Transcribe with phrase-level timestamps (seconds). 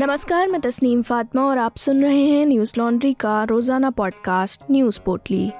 [0.00, 5.00] नमस्कार, मैं तस्नीम फातिमा और आप सुन रहे हैं न्यूज़ लॉन्ड्री का रोज़ाना पॉडकास्ट, न्यूज़
[5.00, 5.50] पोटली।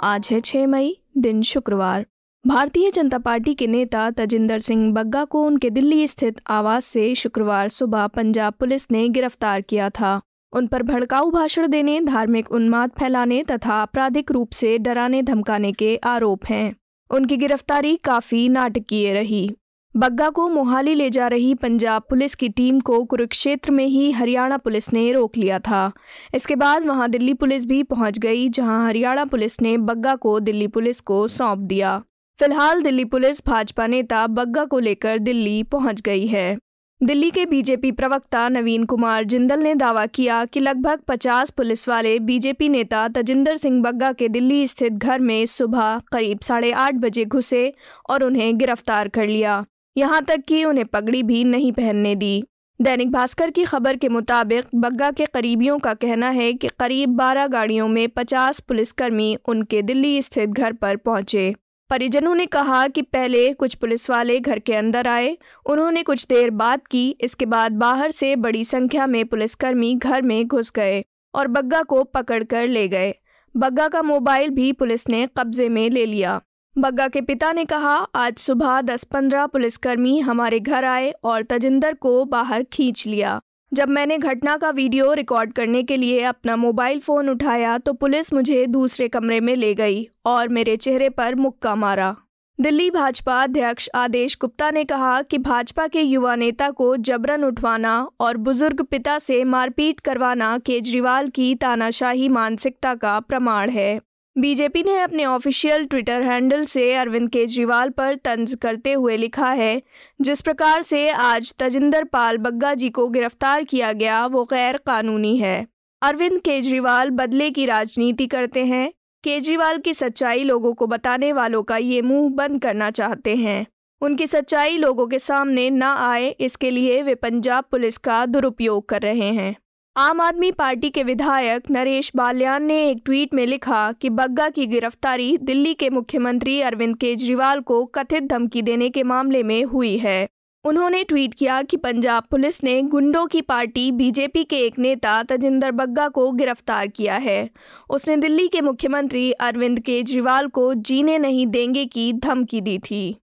[0.00, 2.06] आज है 6 मई, दिन शुक्रवार।
[2.46, 7.68] भारतीय जनता पार्टी के नेता तजिंदर सिंह बग्गा को उनके दिल्ली स्थित आवास से शुक्रवार
[7.68, 10.20] सुबह पंजाब पुलिस ने गिरफ़्तार किया था।
[10.52, 15.96] उन पर भड़काऊ भाषण देने, धार्मिक उन्माद फैलाने तथा आपराधिक रूप से डराने धमकाने के
[15.96, 16.76] आरोप हैं।
[17.10, 19.56] उनकी गिरफ्तारी काफ़ी नाटकीय रही।
[19.96, 24.56] बग्गा को मोहाली ले जा रही पंजाब पुलिस की टीम को कुरुक्षेत्र में ही हरियाणा
[24.56, 25.92] पुलिस ने रोक लिया था।
[26.34, 30.66] इसके बाद वहाँ दिल्ली पुलिस भी पहुँच गई, जहाँ हरियाणा पुलिस ने बग्गा को दिल्ली
[30.66, 32.02] पुलिस को सौंप दिया।
[32.38, 36.58] फ़िलहाल दिल्ली पुलिस भाजपा नेता बग्गा को लेकर दिल्ली पहुँच गई है।
[37.00, 42.18] दिल्ली के बीजेपी प्रवक्ता नवीन कुमार जिंदल ने दावा किया कि लगभग 50 पुलिस वाले
[42.18, 47.24] बीजेपी नेता तजिंदर सिंह बग्गा के दिल्ली स्थित घर में सुबह करीब साढ़े आठ बजे
[47.24, 47.72] घुसे
[48.10, 49.64] और उन्हें गिरफ़्तार कर लिया।
[49.98, 52.44] यहाँ तक कि उन्हें पगड़ी भी नहीं पहनने दी।
[52.80, 57.46] दैनिक भास्कर की खबर के मुताबिक, बग्गा के करीबियों का कहना है कि करीब 12
[57.46, 61.54] गाड़ियों में 50 पुलिसकर्मी उनके दिल्ली स्थित घर पर पहुँचे।
[61.90, 66.50] परिजनों ने कहा कि पहले कुछ पुलिस वाले घर के अंदर आए। उन्होंने कुछ देर
[66.50, 71.48] बात की, इसके बाद बाहर से बड़ी संख्या में पुलिसकर्मी घर में घुस गए और
[71.48, 73.14] बग्गा को पकड़कर ले गए।
[73.56, 76.40] बग्गा का मोबाइल भी पुलिस ने कब्जे में ले लिया।
[76.76, 82.24] बग्गा के पिता ने कहा, आज सुबह 10-15 पुलिसकर्मी हमारे घर आए और तजिंदर को
[82.24, 83.40] बाहर खींच लिया।
[83.72, 88.32] जब मैंने घटना का वीडियो रिकॉर्ड करने के लिए अपना मोबाइल फ़ोन उठाया तो पुलिस
[88.32, 92.14] मुझे दूसरे कमरे में ले गई और मेरे चेहरे पर मुक्का मारा।
[92.58, 98.00] दिल्ली भाजपा अध्यक्ष आदेश गुप्ता ने कहा कि भाजपा के युवा नेता को जबरन उठवाना
[98.20, 104.00] और बुज़ुर्ग पिता से मारपीट करवाना केजरीवाल की तानाशाही मानसिकता का प्रमाण है।
[104.38, 109.82] बीजेपी ने अपने ऑफिशियल ट्विटर हैंडल से अरविंद केजरीवाल पर तंज करते हुए लिखा है,
[110.20, 115.36] जिस प्रकार से आज तजिंदर पाल बग्गा जी को गिरफ़्तार किया गया, वो गैर कानूनी
[115.36, 115.66] है।
[116.02, 118.92] अरविंद केजरीवाल बदले की राजनीति करते हैं।
[119.24, 123.66] केजरीवाल की सच्चाई लोगों को बताने वालों का ये मुँह बंद करना चाहते हैं।
[124.00, 129.02] उनकी सच्चाई लोगों के सामने न आए, इसके लिए वे पंजाब पुलिस का दुरुपयोग कर
[129.02, 129.56] रहे हैं।
[129.98, 134.66] आम आदमी पार्टी के विधायक नरेश बाल्यान ने एक ट्वीट में लिखा कि बग्गा की
[134.66, 140.28] गिरफ्तारी दिल्ली के मुख्यमंत्री अरविंद केजरीवाल को कथित धमकी देने के मामले में हुई है।
[140.64, 145.72] उन्होंने ट्वीट किया कि पंजाब पुलिस ने गुंडों की पार्टी बीजेपी के एक नेता तजिंदर
[145.72, 147.50] बग्गा को गिरफ़्तार किया है।
[147.90, 153.16] उसने दिल्ली के मुख्यमंत्री अरविंद केजरीवाल को जीने नहीं देंगे की धमकी दी थी।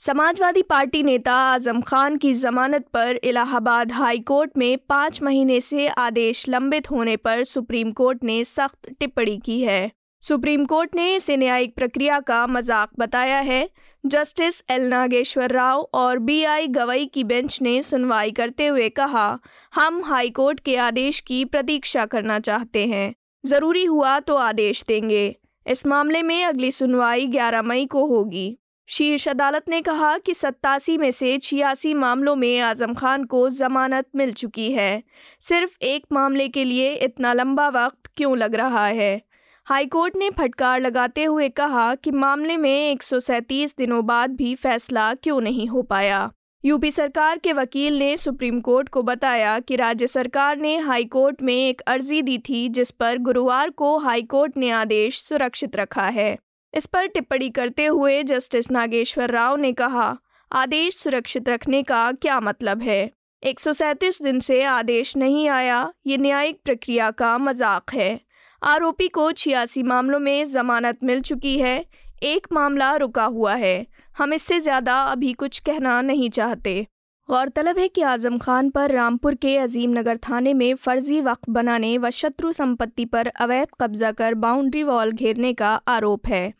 [0.00, 5.86] समाजवादी पार्टी नेता आज़म खान की जमानत पर इलाहाबाद हाई कोर्ट में पाँच महीने से
[5.88, 9.90] आदेश लंबित होने पर सुप्रीम कोर्ट ने सख्त टिप्पणी की है।
[10.22, 13.68] सुप्रीम कोर्ट ने इसे न्यायिक प्रक्रिया का मज़ाक बताया है।
[14.04, 19.38] जस्टिस एल नागेश्वर राव और बी आई गवई की बेंच ने सुनवाई करते हुए कहा,
[19.74, 25.36] हम हाई कोर्ट के आदेश की प्रतीक्षा करना चाहते हैं। ज़रूरी हुआ तो आदेश देंगे।
[25.66, 28.58] इस मामले में अगली सुनवाई 11 मई को होगी।
[28.90, 34.06] शीर्ष अदालत ने कहा कि सत्तासी में से छियासी मामलों में आज़म खान को जमानत
[34.16, 35.02] मिल चुकी है।
[35.40, 39.22] सिर्फ़ एक मामले के लिए इतना लंबा वक्त क्यों लग रहा है?
[39.64, 44.54] हाईकोर्ट ने फटकार लगाते हुए कहा कि मामले में एक सौ सैंतीस दिनों बाद भी
[44.54, 46.32] फैसला क्यों नहीं हो पाया।
[46.64, 51.42] यूपी सरकार के वकील ने सुप्रीम कोर्ट को बताया कि राज्य सरकार ने हाई कोर्ट
[51.42, 56.06] में एक अर्जी दी थी जिस पर गुरुवार को हाई कोर्ट ने आदेश सुरक्षित रखा
[56.06, 56.38] है।
[56.74, 60.16] इस पर टिप्पणी करते हुए जस्टिस नागेश्वर राव ने कहा,
[60.52, 63.10] आदेश सुरक्षित रखने का क्या मतलब है?
[63.42, 68.20] एक सौ सैंतीस दिन से आदेश नहीं आया, ये न्यायिक प्रक्रिया का मज़ाक है।
[68.62, 71.84] आरोपी को छियासी मामलों में जमानत मिल चुकी है,
[72.22, 73.86] एक मामला रुका हुआ है।
[74.18, 76.86] हम इससे ज़्यादा अभी कुछ कहना नहीं चाहते।
[77.30, 81.96] गौरतलब है कि आज़म खान पर रामपुर के अजीम नगर थाने में फर्जी वक्त बनाने
[81.98, 86.52] व शत्रु संपत्ति पर अवैध कब्जा कर बाउंड्री वॉल घेरने का आरोप है।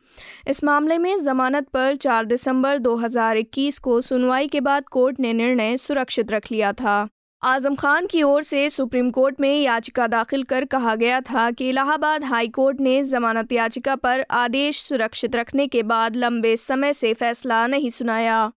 [0.48, 5.76] इस मामले में जमानत पर 4 दिसंबर 2021 को सुनवाई के बाद कोर्ट ने निर्णय
[5.76, 7.08] सुरक्षित रख लिया था।
[7.42, 11.68] आज़म खान की ओर से सुप्रीम कोर्ट में याचिका दाखिल कर कहा गया था कि
[11.68, 17.14] इलाहाबाद हाई कोर्ट ने जमानत याचिका पर आदेश सुरक्षित रखने के बाद लंबे समय से
[17.14, 18.50] फैसला नहीं सुनाया।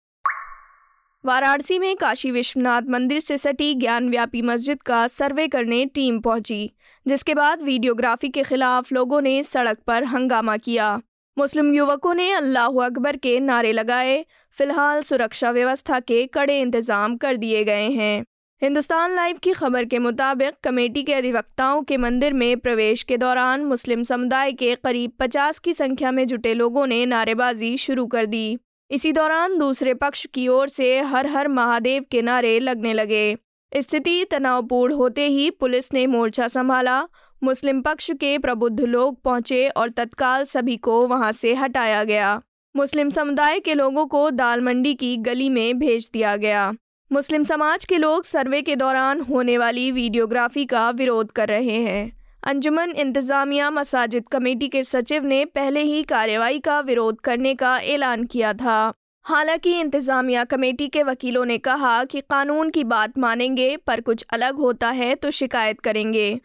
[1.25, 6.71] वाराणसी में काशी विश्वनाथ मंदिर से सटी ज्ञान व्यापी मस्जिद का सर्वे करने टीम पहुँची,
[7.05, 11.01] जिसके बाद वीडियोग्राफी के खिलाफ लोगों ने सड़क पर हंगामा किया।
[11.37, 14.25] मुस्लिम युवकों ने अल्लाह अकबर के नारे लगाए,
[14.57, 18.23] फ़िलहाल सुरक्षा व्यवस्था के कड़े इंतज़ाम कर दिए गए हैं।
[18.61, 23.65] हिंदुस्तान लाइव की खबर के मुताबिक कमेटी के अधिवक्ताओं के मंदिर में प्रवेश के दौरान
[23.65, 28.57] मुस्लिम समुदाय के करीब 50 की संख्या में जुटे लोगों ने नारेबाजी शुरू कर दी।
[28.91, 33.37] इसी दौरान दूसरे पक्ष की ओर से हर हर महादेव के नारे लगने लगे।
[33.77, 37.01] स्थिति तनावपूर्ण होते ही पुलिस ने मोर्चा संभाला।
[37.43, 42.41] मुस्लिम पक्ष के प्रबुद्ध लोग पहुँचे और तत्काल सभी को वहाँ से हटाया गया।
[42.75, 46.71] मुस्लिम समुदाय के लोगों को दाल मंडी की गली में भेज दिया गया।
[47.11, 52.18] मुस्लिम समाज के लोग सर्वे के दौरान होने वाली वीडियोग्राफी का विरोध कर रहे हैं।
[52.43, 58.23] अंजुमन इंतज़ामिया मसाजिद कमेटी के सचिव ने पहले ही कार्रवाई का विरोध करने का ऐलान
[58.23, 58.93] किया था।
[59.25, 64.55] हालाँकि इंतज़ामिया कमेटी के वकीलों ने कहा कि कानून की बात मानेंगे, पर कुछ अलग
[64.55, 66.39] होता है तो शिकायत करेंगे।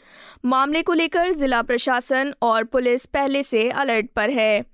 [0.45, 4.65] मामले को लेकर ज़िला प्रशासन और पुलिस पहले से अलर्ट पर है।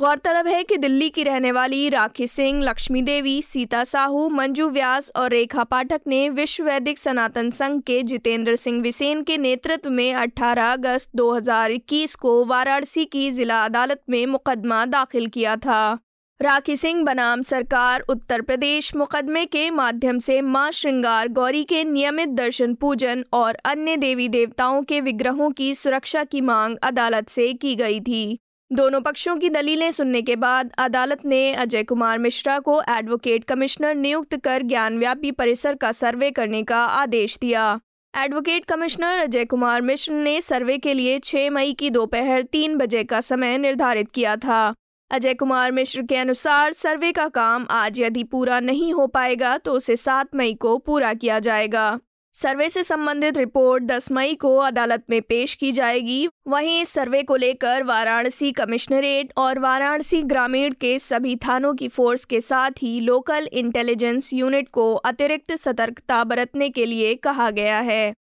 [0.00, 5.12] गौरतलब है कि दिल्ली की रहने वाली राखी सिंह, लक्ष्मी देवी, सीता साहू, मंजू व्यास
[5.16, 10.14] और रेखा पाठक ने विश्व वैदिक सनातन संघ के जितेंद्र सिंह विसेन के नेतृत्व में
[10.14, 15.98] 18 अगस्त 2021 को वाराणसी की जिला अदालत में मुकदमा दाखिल किया था।
[16.42, 22.28] राखी सिंह बनाम सरकार उत्तर प्रदेश मुकदमे के माध्यम से माँ श्रृंगार गौरी के नियमित
[22.28, 27.74] दर्शन पूजन और अन्य देवी देवताओं के विग्रहों की सुरक्षा की मांग अदालत से की
[27.74, 28.38] गई थी।
[28.70, 33.94] दोनों पक्षों की दलीलें सुनने के बाद अदालत ने अजय कुमार मिश्रा को एडवोकेट कमिश्नर
[33.94, 37.80] नियुक्त कर ज्ञानव्यापी परिसर का सर्वे करने का आदेश दिया।
[38.14, 43.04] एडवोकेट कमिश्नर अजय कुमार मिश्र ने सर्वे के लिए 6 मई की दोपहर तीन बजे
[43.04, 44.74] का समय निर्धारित किया था।
[45.10, 49.72] अजय कुमार मिश्र के अनुसार सर्वे का काम आज यदि पूरा नहीं हो पाएगा तो
[49.72, 51.98] उसे 7 मई को पूरा किया जाएगा।
[52.38, 57.22] सर्वे से संबंधित रिपोर्ट 10 मई को अदालत में पेश की जाएगी। वहीं इस सर्वे
[57.22, 63.00] को लेकर वाराणसी कमिश्नरेट और वाराणसी ग्रामीण के सभी थानों की फोर्स के साथ ही
[63.00, 68.14] लोकल इंटेलिजेंस यूनिट को अतिरिक्त सतर्कता बरतने के लिए कहा गया है।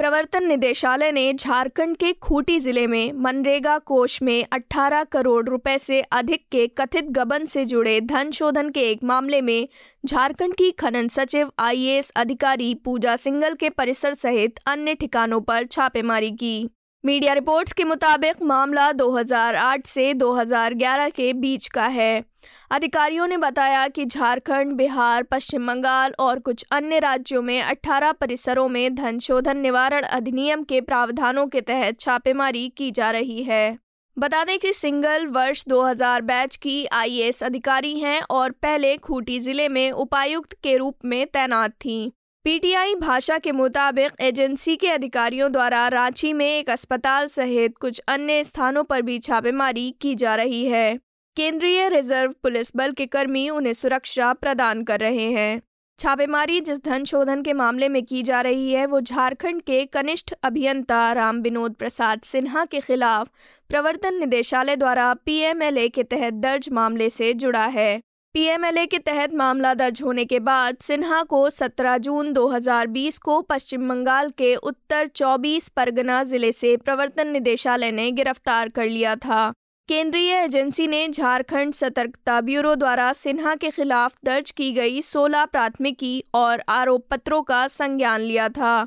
[0.00, 6.00] प्रवर्तन निदेशालय ने झारखंड के खूंटी ज़िले में मनरेगा कोष में 18 करोड़ रुपए से
[6.12, 9.68] अधिक के कथित गबन से जुड़े धन शोधन के एक मामले में
[10.04, 16.30] झारखंड की खनन सचिव, आईएएस अधिकारी पूजा सिंगल के परिसर सहित अन्य ठिकानों पर छापेमारी
[16.30, 16.70] की।
[17.04, 22.24] मीडिया रिपोर्ट्स के मुताबिक मामला 2008 से 2011 के बीच का है।
[22.70, 28.68] अधिकारियों ने बताया कि झारखंड, बिहार, पश्चिम बंगाल और कुछ अन्य राज्यों में 18 परिसरों
[28.68, 33.78] में धन शोधन निवारण अधिनियम के प्रावधानों के तहत छापेमारी की जा रही है।
[34.18, 39.68] बता दें कि सिंगल वर्ष 2000 बैच की आईएएस अधिकारी हैं और पहले खूंटी ज़िले
[39.68, 42.10] में उपायुक्त के रूप में तैनात थीं।
[42.44, 48.44] पीटीआई भाषा के मुताबिक एजेंसी के अधिकारियों द्वारा रांची में एक अस्पताल सहित कुछ अन्य
[48.44, 50.96] स्थानों पर भी छापेमारी की जा रही है।
[51.36, 55.60] केंद्रीय रिज़र्व पुलिस बल के कर्मी उन्हें सुरक्षा प्रदान कर रहे हैं।
[55.98, 60.34] छापेमारी जिस धन शोधन के मामले में की जा रही है, वो झारखंड के कनिष्ठ
[60.42, 63.28] अभियंता राम विनोद प्रसाद सिन्हा के खिलाफ
[63.68, 68.00] प्रवर्तन निदेशालय द्वारा पीएमएलए के तहत दर्ज मामले से जुड़ा है।
[68.34, 73.88] पीएमएलए के तहत मामला दर्ज होने के बाद सिन्हा को 17 जून 2020 को पश्चिम
[73.88, 79.52] बंगाल के उत्तर 24 परगना ज़िले से प्रवर्तन निदेशालय ने गिरफ़्तार कर लिया था।
[79.90, 86.24] केंद्रीय एजेंसी ने झारखंड सतर्कता ब्यूरो द्वारा सिन्हा के खिलाफ दर्ज की गई 16 प्राथमिकी
[86.34, 88.86] और आरोप पत्रों का संज्ञान लिया था।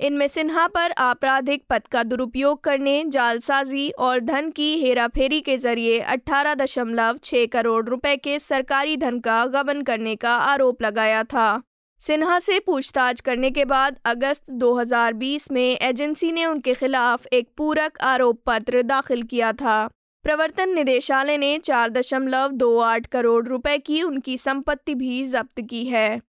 [0.00, 5.98] इनमें सिन्हा पर आपराधिक पद का दुरुपयोग करने, जालसाजी और धन की हेराफेरी के ज़रिए
[5.98, 11.62] अठारह दशमलव छः करोड़ रुपए के सरकारी धन का गबन करने का आरोप लगाया था।
[12.00, 17.98] सिन्हा से पूछताछ करने के बाद अगस्त 2020 में एजेंसी ने उनके खिलाफ एक पूरक
[18.00, 19.88] आरोप पत्र दाखिल किया था।
[20.24, 25.84] प्रवर्तन निदेशालय ने चार दशमलव दो आठ करोड़ रुपए की उनकी संपत्ति भी जब्त की
[25.84, 26.20] है।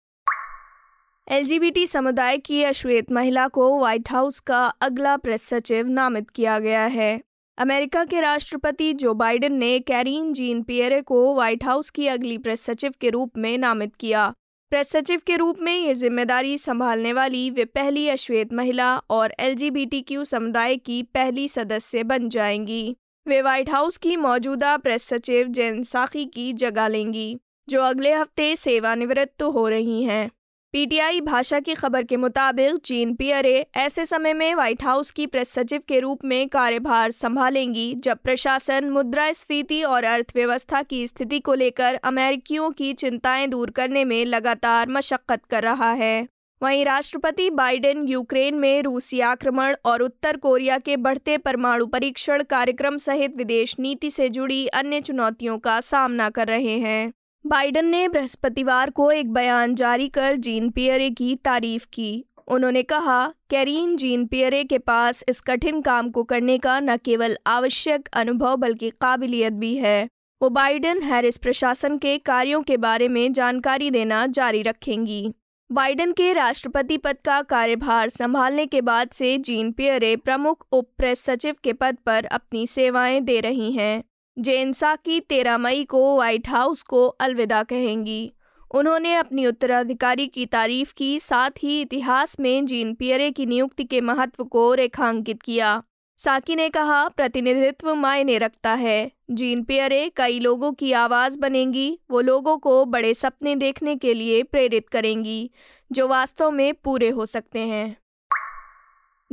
[1.27, 6.85] एलजीबीटी समुदाय की अश्वेत महिला को व्हाइट हाउस का अगला प्रेस सचिव नामित किया गया
[6.85, 7.21] है।
[7.57, 12.61] अमेरिका के राष्ट्रपति जो बाइडेन ने कैरीन जीन पियरे को व्हाइट हाउस की अगली प्रेस
[12.61, 14.27] सचिव के रूप में नामित किया।
[14.71, 20.25] प्रेस सचिव के रूप में ये ज़िम्मेदारी संभालने वाली वे पहली अश्वेत महिला और एलजीबीटीक्यू
[20.25, 22.95] समुदाय की पहली सदस्य बन जाएँगी।
[23.27, 27.37] वे व्हाइट हाउस की मौजूदा प्रेस सचिव जेन साखी की जगह लेंगी,
[27.69, 30.29] जो अगले हफ़्ते सेवानिवृत्त हो रही हैं।
[30.73, 35.49] पीटीआई भाषा की खबर के मुताबिक जीन पियरे ऐसे समय में व्हाइट हाउस की प्रेस
[35.49, 41.95] सचिव के रूप में कार्यभार संभालेंगी, जब प्रशासन, मुद्रास्फीति और अर्थव्यवस्था की स्थिति को लेकर
[41.95, 46.27] अमेरिकियों की चिंताएँ दूर करने में लगातार मशक्कत कर रहा है।
[46.63, 52.97] वहीं राष्ट्रपति बाइडेन यूक्रेन में रूसी आक्रमण और उत्तर कोरिया के बढ़ते परमाणु परीक्षण कार्यक्रम
[52.97, 57.13] सहित विदेश नीति से जुड़ी अन्य चुनौतियों का सामना कर रहे हैं।
[57.45, 63.27] बाइडन ने बृहस्पतिवार को एक बयान जारी कर जीन पियरे की तारीफ़ की। उन्होंने कहा,
[63.49, 68.55] कैरीन जीन पियरे के पास इस कठिन काम को करने का न केवल आवश्यक अनुभव
[68.55, 70.07] बल्कि काबिलियत भी है।
[70.41, 75.33] वो बाइडेन हैरिस प्रशासन के कार्यों के बारे में जानकारी देना जारी रखेंगी।
[75.73, 81.19] बाइडेन के राष्ट्रपति पद का कार्यभार संभालने के बाद से जीन पियरे प्रमुख उप प्रेस
[81.19, 84.03] सचिव के पद पर अपनी सेवाएँ दे रही हैं।
[84.39, 88.33] जेन साकी तेरह मई को व्हाइट हाउस को अलविदा कहेंगी।
[88.75, 94.01] उन्होंने अपनी उत्तराधिकारी की तारीफ़ की, साथ ही इतिहास में जीन पियरे की नियुक्ति के
[94.01, 95.83] महत्व को रेखांकित किया।
[96.17, 102.21] साकी ने कहा, प्रतिनिधित्व मायने रखता है। जीन पियरे कई लोगों की आवाज़ बनेंगी। वो
[102.21, 105.51] लोगों को बड़े सपने देखने के लिए प्रेरित करेंगी,
[105.91, 107.97] जो वास्तव में पूरे हो सकते हैं।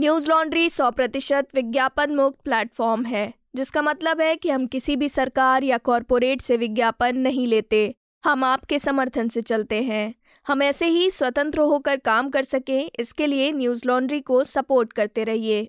[0.01, 5.09] न्यूज़ लॉन्ड्री सौ प्रतिशत विज्ञापन मुक्त प्लेटफॉर्म है, जिसका मतलब है कि हम किसी भी
[5.09, 7.95] सरकार या कॉरपोरेट से विज्ञापन नहीं लेते।
[8.25, 10.15] हम आपके समर्थन से चलते हैं।
[10.47, 15.25] हम ऐसे ही स्वतंत्र होकर काम कर सकें। इसके लिए न्यूज़ लॉन्ड्री को सपोर्ट करते
[15.25, 15.69] रहिए।